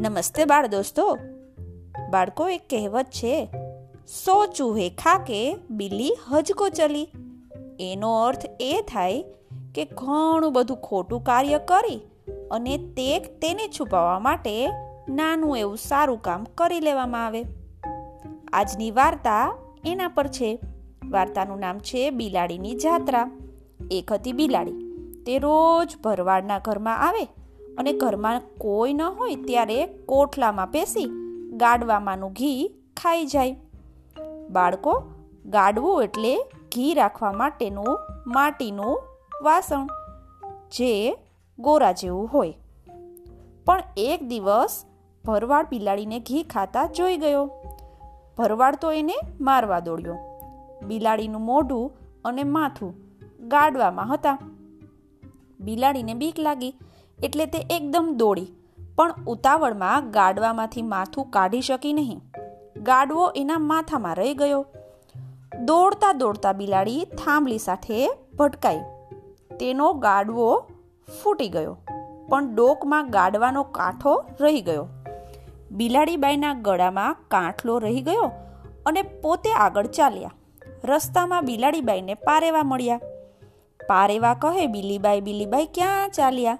નમસ્તે 0.00 0.44
બાળ 0.44 0.66
દોસ્તો. 0.66 1.18
બાળકો, 2.10 2.48
એક 2.48 2.60
કહેવત 2.70 3.04
છે, 3.04 3.48
સો 4.24 4.46
ચૂહે 4.46 4.90
ખાકે 4.90 5.56
બિલ્લી 5.70 6.16
હજકો 6.28 6.68
ચલી. 6.68 7.08
એનો 7.80 8.22
અર્થ 8.22 8.46
એ 8.60 8.84
થાય 8.88 9.24
કે 9.74 9.84
ઘણું 9.84 10.52
બધું 10.52 10.76
ખોટું 10.76 11.24
કાર્ય 11.24 11.58
કરી 11.58 12.00
અને 12.50 12.76
તે 12.76 13.18
તેને 13.18 13.68
છુપાવવા 13.68 14.18
માટે 14.18 14.70
નાનું 15.08 15.58
એવું 15.58 15.76
સારું 15.76 16.22
કામ 16.22 16.44
કરી 16.44 16.80
લેવામાં 16.80 17.26
આવે. 17.26 17.44
આજની 18.52 18.90
વાર્તા 18.90 19.54
એના 19.84 20.08
પર 20.08 20.26
છે. 20.26 20.58
વાર્તાનું 21.10 21.58
નામ 21.58 21.78
છે 21.78 22.10
બિલાડીની 22.10 22.74
જાત્રા. 22.74 23.30
એક 23.90 24.12
હતી 24.12 24.32
બિલાડી. 24.32 24.72
તે 25.26 25.38
રોજ 25.38 25.96
ભરવાડના 26.04 26.58
ઘરમાં 26.58 26.98
આવે 26.98 27.28
અને 27.78 27.92
ઘરમાં 27.92 28.40
કોઈ 28.58 28.94
ન 28.94 29.02
હોય 29.02 29.34
ત્યારે 29.34 29.86
કોઠલામાં 29.86 30.66
પેસી 30.66 31.06
ગાડવામાંનું 31.52 32.32
ઘી 32.32 32.74
ખાઈ 32.96 33.26
જાય. 33.26 33.56
બાળકો, 34.50 35.02
ગાડવું 35.46 36.02
એટલે 36.02 36.36
ઘી 36.74 36.94
રાખવા 36.94 37.32
માટેનું 37.32 37.98
માટીનું 38.26 39.02
વાસણ, 39.42 39.86
જે 40.72 41.16
ગોરા 41.58 41.92
જેવું 41.92 42.28
હોય. 42.32 42.54
પણ 43.64 43.82
એક 43.96 44.28
દિવસ 44.28 44.84
ભરવાડ 45.24 45.66
બિલાડીને 45.68 46.20
ઘી 46.20 46.42
ખાતા 46.42 46.86
જોઈ 46.86 47.16
ગયો. 47.16 47.50
ભરવાડ 48.38 48.76
તો 48.76 48.92
એને 48.92 49.16
મારવા 49.40 49.80
દોડ્યો. 49.80 50.18
બિલાડીનું 50.82 51.40
મોઢું 51.40 51.92
અને 52.24 52.44
માથું 52.44 52.94
ગાડવામાં 53.48 54.14
હતા. 54.14 54.38
બિલાડીને 55.60 56.14
બીક 56.14 56.38
લાગી 56.38 56.74
એટલે 57.22 57.46
તે 57.46 57.60
એકદમ 57.70 58.10
દોડી. 58.14 58.48
પણ 58.98 59.14
ઉતાવળમાં 59.26 60.10
ગાડવામાંથી 60.10 60.86
માથું 60.88 61.30
કાઢી 61.30 61.66
શકી 61.68 61.92
નહીં. 61.92 62.20
ગાડવો 62.82 63.24
એના 63.36 63.60
માથામાં 63.64 64.16
રહી 64.16 64.34
ગયો. 64.34 64.62
દોડતા 65.64 66.12
દોડતા 66.14 66.52
બિલાડી 66.52 67.00
થાંભલી 67.18 67.58
સાથે 67.58 67.98
ભટકાઈ. 68.38 68.80
તેનો 69.60 69.88
ગાડવો 70.04 70.48
ફૂટી 71.08 71.48
ગયો, 71.48 71.74
પણ 72.28 72.48
ડોકમાં 72.54 73.10
ગાડવાનો 73.10 73.62
કાંઠો 73.76 74.14
રહી 74.40 74.62
ગયો. 74.62 74.86
બિલાડીબાઈના 75.72 76.54
ગળામાં 76.62 77.18
કાંઠલો 77.28 77.74
રહી 77.78 78.02
ગયો 78.02 78.28
અને 78.86 79.02
પોતે 79.22 79.50
આગળ 79.58 79.90
ચાલ્યા. 79.98 80.34
રસ્તામાં 80.84 81.44
બિલાડીબાઈને 81.44 82.14
પારેવા 82.26 82.62
મળ્યા. 82.62 83.00
પારેવા 83.80 84.34
કહે, 84.34 84.66
બિલીબાઈ 84.66 85.20
બિલીબાઈ, 85.20 85.68
ક્યાં 85.74 86.10
ચાલ્યા? 86.10 86.58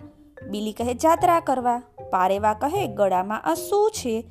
બિલી 0.48 0.72
કહે, 0.72 0.94
જાત્રા 0.94 1.41
કરવા. 1.41 1.83
પારેવા 2.10 2.55
કહે, 2.55 2.86
ગળામાં 2.86 3.42
આ 3.42 3.55
શું 3.55 3.91
છે. 3.91 4.24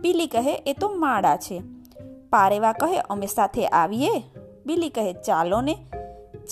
બિલી 0.00 0.26
કહે, 0.26 0.52
એ 0.54 0.72
તો 0.72 0.88
માળા 0.88 1.36
છે. 1.36 1.62
પારેવા 2.30 2.72
કહે, 2.72 2.98
અમે 2.98 3.26
સાથે 3.26 3.66
આવીએ. 3.66 4.22
બિલી 4.66 4.88
કહે, 4.88 5.12
ચાલો 5.12 5.60
ને. 5.60 5.74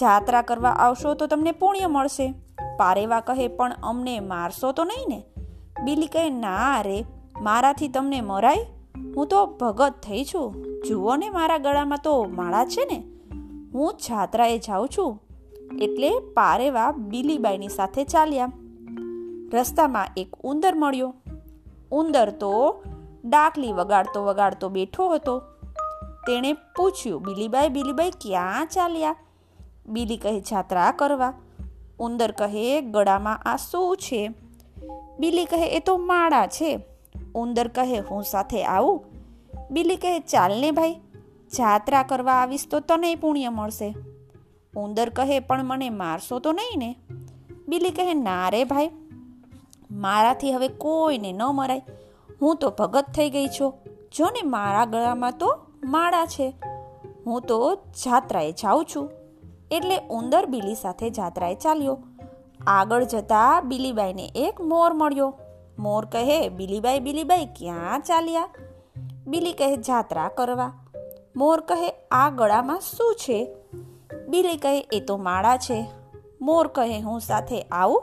જાત્રા 0.00 0.42
કરવા 0.42 0.70
આવશો 0.70 1.14
તો 1.14 1.27
તમને 1.27 1.52
પુણ્ય 1.52 1.86
મળશે. 1.86 2.34
પારેવા 2.77 3.20
કહે, 3.20 3.48
પણ 3.48 3.72
અમને 3.83 4.20
મારશો 4.20 4.72
તો 4.72 4.84
નહીં 4.84 5.06
ને. 5.08 5.22
બિલી 5.84 6.06
કહે, 6.06 6.30
ના 6.30 6.80
રે, 6.80 7.05
મારાથી 7.41 7.89
તમને 7.89 8.20
મરાય? 8.20 8.56
હું 9.17 9.27
તો 9.27 9.47
ભગત 9.47 9.95
થઈ 10.02 10.24
છું. 10.24 10.67
જુઓ 10.89 11.17
ને 11.17 11.30
મારા 11.30 11.58
ગળામાં 11.58 11.98
તો 12.05 12.24
માળા 12.24 12.64
છે 12.64 12.84
ને. 12.92 13.05
હું 13.74 13.95
જાત્રાએ 13.95 14.58
જાઉં 14.58 14.89
છું. 14.98 15.22
એટલે 15.83 16.11
પારેવા 16.19 16.92
બિલીબાઈની 16.92 17.69
સાથે 17.69 18.05
ચાલ્યા. 18.05 18.52
રસ્તામાં 19.55 20.06
એક 20.17 20.37
ઉંદર 20.43 20.75
મળ્યો. 20.75 21.15
ઉંદર 21.91 22.31
તો 22.31 22.83
ડાકલી 23.25 23.73
વગાડતો 23.73 24.25
વગાડતો 24.25 24.69
બેઠો 24.69 25.09
હતો. 25.09 25.42
તેણે 26.27 26.52
પૂછ્યું, 26.52 27.23
બિલીબાઈ 27.23 27.69
બિલીબાઈ, 27.69 28.11
ક્યાં 28.11 28.67
ચાલ્યા? 28.67 29.17
બિલી 29.86 30.17
કહે, 30.17 30.41
જાત્રા 30.41 30.92
કરવા. 30.92 31.33
ઉંદર 31.98 32.30
કહે, 32.30 32.80
ગળામાં 32.80 33.36
આ 33.36 33.57
શું 33.57 33.97
છે. 33.97 34.35
બિલી 35.19 35.45
કહે, 35.45 35.69
એ 35.69 35.79
તો 35.79 35.97
માળા 35.97 36.47
છે. 36.47 36.80
ઉંદર 37.35 37.69
કહે, 37.69 37.98
હું 37.98 38.23
સાથે 38.23 38.64
આવું? 38.64 39.05
બિલી 39.70 39.97
કહે, 39.97 40.19
ચાલ 40.19 40.61
ને 40.61 40.70
ભાઈ, 40.70 40.95
જાત્રા 41.57 42.03
કરવા 42.03 42.33
આવીશ 42.33 42.69
તો 42.70 42.80
તને 42.80 43.14
પુણ્ય 43.14 43.48
મળશે. 43.48 43.95
ઉંદર 44.77 45.08
કહે, 45.08 45.41
પણ 45.41 45.64
મને 45.64 45.91
મારશો 45.91 46.39
તો 46.39 46.53
નહીં 46.53 46.79
ને? 46.79 46.97
બિલી 47.69 47.91
કહે, 47.91 48.14
ના 48.14 48.48
રે 48.48 48.64
ભાઈ 48.64 48.91
મારાથી 49.90 50.52
હવે 50.52 50.68
કોઈને 50.68 51.33
ન 51.33 51.42
મરાય. 51.42 51.83
હું 52.42 52.56
તો 52.56 52.70
ભગત 52.70 53.05
થઈ 53.17 53.30
ગઈ 53.30 53.46
છું. 53.46 53.74
જો 54.17 54.27
ને 54.27 54.42
મારા 54.42 54.84
ગળામાં 54.84 55.33
તો 55.33 55.58
માળા 55.84 56.27
છે. 56.27 56.55
હું 57.27 57.42
તો 57.42 57.74
જાત્રાએ 57.74 58.52
જાઉં 58.52 58.86
છું. 58.95 59.11
એટલે 59.70 59.98
ઉંદર 60.11 60.46
બિલી 60.46 60.74
સાથે 60.74 61.11
જાત્રાએ 61.11 61.55
ચાલ્યો. 61.55 61.98
આગળ 62.67 63.05
જતા 63.05 63.61
બિલીબાઈને 63.61 64.33
એક 64.34 64.61
મોર 64.61 64.92
મળ્યો. 64.92 65.34
મોર 65.79 66.05
કહે, 66.05 66.48
બિલીબાઈ 66.48 67.00
બિલીબાઈ, 67.00 67.45
ક્યાં 67.45 68.00
ચાલ્યા? 68.00 68.48
બિલી 69.27 69.52
કહે, 69.52 69.77
જાત્રા 69.77 70.29
કરવા. 70.29 70.73
મોર 71.36 71.61
કહે, 71.61 71.90
આ 72.11 72.30
ગળામાં 72.30 72.80
શું 72.80 73.14
છે? 73.14 73.56
બિલી 74.29 74.56
કહે, 74.56 74.80
એ 74.92 75.00
તો 75.00 75.17
માળા 75.17 75.56
છે. 75.56 75.86
મોર 76.40 76.67
કહે, 76.67 77.00
હું 77.00 77.20
સાથે 77.20 77.62
આવું. 77.62 78.02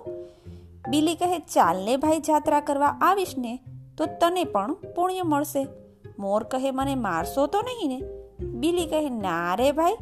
બિલી 0.89 1.15
કહે, 1.15 1.39
ચાલને 1.39 1.97
ભાઈ 1.97 2.19
જાત્રા 2.19 2.59
કરવા 2.59 2.87
આવીશ 2.87 3.33
ને 3.37 3.59
તો 3.97 4.05
તને 4.05 4.43
પણ 4.43 4.73
પુણ્ય 4.73 5.21
મળશે. 5.21 5.67
મોર 6.19 6.43
કહે, 6.43 6.71
મને 6.71 6.95
મારશો 6.95 7.47
તો 7.47 7.61
નહીં 7.61 7.89
ને? 7.89 8.01
બિલી 8.45 8.85
કહે, 8.85 9.09
ના 9.09 9.55
રે 9.55 9.71
ભાઈ, 9.71 9.97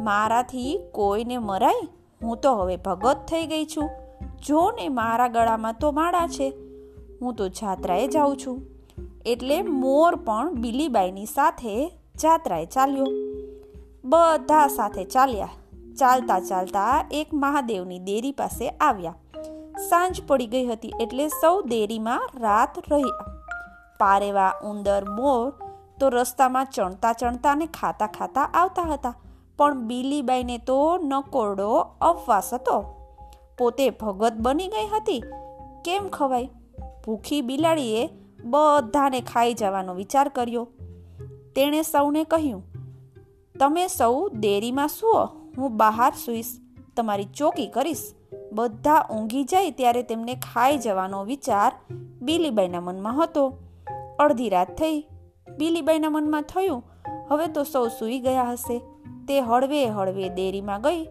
મારાથી 0.00 0.80
કોઈને 0.92 1.38
મરાય? 1.38 1.88
હું 2.22 2.36
તો 2.36 2.54
હવે 2.54 2.76
ભગત 2.76 3.16
થઈ 3.16 3.46
ગઈ 3.46 3.64
છું. 3.64 3.90
જો 4.46 4.70
ને 4.70 4.88
મારા 4.88 5.28
ગળામાં 5.28 5.74
તો 5.80 5.92
માળા 5.92 6.26
છે. 6.26 6.52
હું 7.22 7.34
તો 7.34 7.48
જાત્રાએ 7.48 8.06
જાઉં 8.06 8.36
છું. 8.36 8.62
એટલે 9.26 9.62
મોર 9.62 10.16
પણ 10.16 10.54
બિલીબાઈની 10.54 11.26
સાથે 11.26 11.88
જાત્રાએ 12.22 12.66
ચાલ્યો. 12.66 13.04
બધા 14.04 14.66
સાથે 14.68 15.04
ચાલ્યા. 15.04 15.48
ચાલતા 15.98 16.40
ચાલતા 16.40 17.08
એક 17.10 17.28
મહાદેવની 17.32 17.98
દેરી 17.98 18.32
પાસે 18.32 18.68
આવ્યા. 18.68 19.14
સાંજ 19.88 20.22
પડી 20.26 20.46
ગઈ 20.46 20.66
હતી 20.66 20.94
એટલે 21.00 21.26
સૌ 21.32 21.56
દેરીમાં 21.62 22.28
રાત 22.40 22.78
રહ્યા. 22.90 23.26
પારેવા 24.00 24.52
ઉંદર 24.64 25.02
મોર 25.10 25.44
તો 26.00 26.08
રસ્તામાં 26.08 26.66
ચણતા 26.66 27.12
ચણતા 27.12 27.54
ને 27.54 27.66
ખાતા 27.74 28.08
ખાતા 28.08 28.46
આવતા 28.54 28.86
હતા, 28.92 29.14
પણ 29.58 29.82
બીલીબાઈને 29.82 30.58
તો 30.58 30.78
નકોરડો 31.02 31.68
અપવાસ 32.00 32.48
હતો. 32.54 32.78
પોતે 33.58 33.86
ભગત 33.90 34.34
બની 34.38 34.68
ગઈ 34.68 34.88
હતી, 34.92 35.22
કેમ 35.84 36.08
ખવાય? 36.08 36.48
ભૂખી 37.04 37.42
બિલાડીએ 37.42 38.02
બધાને 38.44 39.20
ખાઈ 39.20 39.54
જવાનો 39.54 39.94
વિચાર 39.94 40.28
કર્યો. 40.28 40.64
તેણે 41.56 41.82
સૌને 41.82 42.22
કહ્યું, 42.24 42.62
તમે 43.54 43.84
સૌ 43.88 44.16
દેરીમાં 44.40 44.88
સુઓ, 44.88 45.22
હું 45.58 45.76
બહાર 45.76 46.12
સૂઈશ, 46.24 46.52
તમારી 46.96 47.30
ચોકી 47.34 47.66
કરીશ. 47.66 48.04
બધા 48.52 49.06
ઊંઘી 49.10 49.44
જાય 49.44 49.70
ત્યારે 49.70 50.02
તેમને 50.02 50.34
ખાઈ 50.34 50.78
જવાનો 50.78 51.24
વિચાર 51.24 51.72
બીલીબાઈના 52.22 52.80
મનમાં 52.80 53.22
હતો. 53.22 53.58
અડધી 54.18 54.48
રાત 54.48 54.68
થઈ. 54.68 55.06
બીલીબાઈના 55.58 56.10
મનમાં 56.10 56.42
થયું, 56.42 56.82
હવે 57.30 57.46
તો 57.46 57.62
સૌ 57.62 57.88
સૂઈ 57.88 58.18
ગયા 58.20 58.50
હશે. 58.50 58.78
તે 59.28 59.40
હળવે 59.40 59.86
હળવે 59.86 60.28
દેરીમાં 60.28 60.82
ગઈ. 60.82 61.04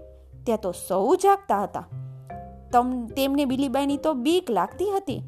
ત્યાં 0.43 0.57
તો 0.57 0.71
સૌ 0.71 1.15
જાગતા 1.15 1.63
હતા. 1.63 1.87
તમ, 2.73 3.05
તેમને 3.05 3.45
બીલીબાઈની 3.45 3.97
તો 3.97 4.13
બીક 4.13 4.51
લાગતી 4.51 4.89
હતી. 4.89 5.21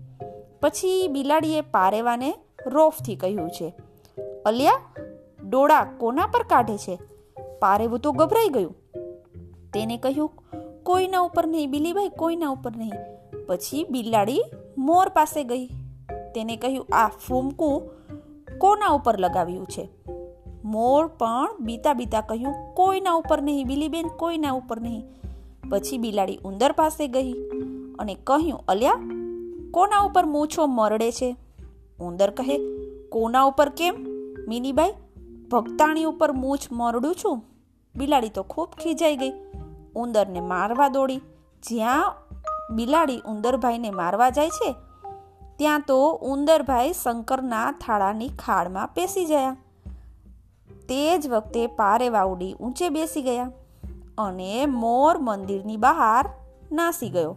પછી 0.61 1.07
બિલાડીએ 1.07 1.61
પારેવાને 1.61 2.33
રોફથી 2.65 3.15
કહ્યું 3.15 3.49
છે, 3.49 3.73
અલ્યા, 4.45 4.79
ડોળા 5.49 5.85
કોના 5.97 6.25
પર 6.25 6.43
કાઢે 6.43 6.77
છે? 6.77 6.99
પારેવું 7.59 7.99
તો 7.99 8.11
ગભરાઈ 8.11 8.47
ગયું. 8.47 8.75
તેને 9.73 9.97
કહ્યું 9.97 10.42
કોઈના 10.83 11.19
ઉપર 11.19 11.47
નહીં 11.47 11.71
બિલીભાઈ 11.71 12.09
કોઈના 12.09 12.49
ઉપર 12.49 12.75
નહીં. 12.77 12.91
પછી 13.47 13.85
બિલાડી 13.89 14.43
મોર 14.77 15.09
પાસે 15.09 15.43
ગઈ. 15.43 15.67
તેને 16.35 16.55
કહ્યું, 16.55 16.87
આ 16.93 17.07
ફૂમકું 17.07 17.81
કોના 18.57 18.87
ઉપર 18.87 19.19
લગાવ્યું 19.19 19.65
છે? 19.65 19.89
મોર 20.63 21.07
પણ 21.07 21.49
બીતા 21.59 21.93
બીતા 21.93 22.21
કહ્યું, 22.21 22.75
કોઈના 22.75 23.13
ઉપર 23.13 23.41
નહીં, 23.41 23.67
બિલીબેન 23.67 24.07
કોઈના 24.07 24.51
ઉપર 24.51 24.79
નહીં. 24.79 25.03
પછી 25.69 25.97
બિલાડી 25.97 26.39
ઉંદર 26.45 26.71
પાસે 26.71 27.07
ગઈ 27.07 27.33
અને 27.99 28.15
કહ્યું, 28.23 28.59
અલ્યા, 28.67 28.93
કોના 29.71 29.99
ઉપર 29.99 30.25
મૂછો 30.25 30.65
મરડે 30.65 31.11
છે? 31.11 31.35
ઉંદર 31.99 32.29
કહે, 32.29 32.57
કોના 33.09 33.43
ઉપર 33.43 33.69
કેમ? 33.69 33.95
મિનીબાઈ, 34.47 34.93
ભક્તાણી 35.51 36.03
ઉપર 36.03 36.31
મૂછ 36.31 36.57
મરડું 36.71 37.15
છું? 37.15 37.43
બિલાડી 37.95 38.29
તો 38.29 38.43
ખૂબ 38.43 38.69
ખીજાઈ 38.69 39.17
ગઈ. 39.17 39.31
ઉંદરને 39.95 40.39
મારવા 40.39 40.87
દોડી. 40.87 41.21
જ્યાં 41.63 42.15
બિલાડી 42.75 43.21
ઉંદરભાઈને 43.27 43.89
મારવા 43.89 44.29
જાય 44.29 44.49
છે, 44.49 44.75
ત્યાં 45.57 45.83
તો 45.87 46.19
ઉંદરભાઈ 46.21 46.93
શંકરના 46.93 47.71
થાળાની 47.71 48.29
ખાડમાં 48.29 48.87
પેસી 48.87 49.25
ગયા. 49.25 49.57
તે 50.89 51.17
જ 51.17 51.29
વખતે 51.29 51.67
પારેવાવડી 51.67 52.53
ઊંચે 52.53 52.89
બેસી 52.89 53.21
ગયા 53.21 53.51
અને 54.17 54.65
મોર 54.65 55.17
મંદિરની 55.17 55.77
બહાર 55.77 56.29
નાસી 56.71 57.09
ગયો. 57.09 57.35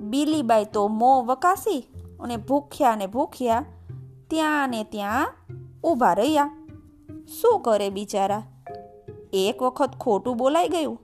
બીલીબાઈ 0.00 0.64
તો 0.64 0.88
મોં 0.88 1.26
વકાસી 1.26 1.88
અને 2.20 2.36
ભૂખ્યા 2.36 2.96
ને 2.96 3.06
ભૂખ્યા 3.06 3.64
ત્યાં 4.30 4.68
ને 4.68 4.84
ત્યાં 4.84 5.32
ઊભા 5.84 6.12
રહ્યા. 6.12 6.50
શું 7.40 7.60
કરે 7.60 7.90
બિચારા? 7.90 8.42
એક 9.32 9.62
વખત 9.62 9.90
ખોટું 10.00 10.36
બોલાઈ 10.36 10.68
ગયું. 10.68 11.03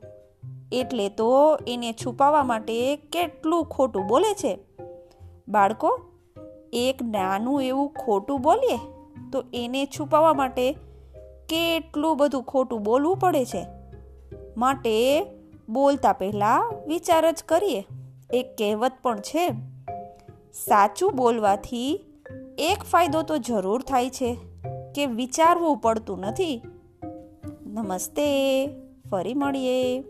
એટલે 0.72 1.08
તો 1.08 1.58
એને 1.69 1.93
છુપાવવા 1.93 2.44
માટે 2.44 2.96
કેટલું 2.96 3.64
ખોટું 3.64 4.06
બોલે 4.06 4.34
છે? 4.34 4.58
બાળકો, 5.49 6.00
એક 6.72 7.02
નાનું 7.02 7.62
એવું 7.62 7.94
ખોટું 7.94 8.40
બોલીએ 8.40 8.78
તો 9.32 9.44
એને 9.52 9.87
છુપાવવા 9.87 10.32
માટે 10.32 10.72
કેટલું 11.49 12.17
બધું 12.17 12.43
ખોટું 12.43 12.82
બોલવું 12.82 13.17
પડે 13.17 13.44
છે? 13.44 13.67
માટે 14.56 15.26
બોલતા 15.69 16.12
પહેલાં 16.12 16.73
વિચાર 16.87 17.31
જ 17.31 17.44
કરીએ. 17.49 17.87
એક 18.32 18.56
કહેવત 18.58 18.93
પણ 19.02 19.16
છે, 19.16 19.49
સાચું 20.52 21.12
બોલવાથી 21.16 22.05
એક 22.58 22.82
ફાયદો 22.82 23.23
તો 23.23 23.38
જરૂર 23.38 23.82
થાય 23.82 24.11
છે 24.11 24.37
કે 24.94 25.06
વિચારવું 25.06 25.78
પડતું 25.78 26.19
નથી. 26.19 26.62
નમસ્તે, 27.66 28.28
ફરી 29.11 29.34
મળીએ. 29.34 30.05